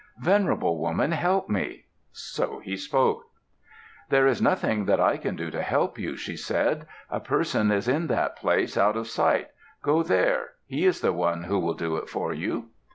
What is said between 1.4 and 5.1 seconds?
me." So he spoke. "There is nothing that